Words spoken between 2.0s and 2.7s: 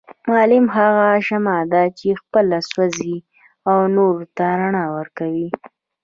خپله